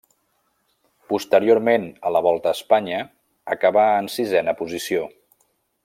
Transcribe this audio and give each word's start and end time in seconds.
Posteriorment 1.11 1.85
a 2.09 2.13
la 2.15 2.21
Volta 2.29 2.53
a 2.53 2.55
Espanya 2.59 3.03
acabà 3.57 3.85
en 3.99 4.11
sisena 4.19 4.57
posició. 4.65 5.07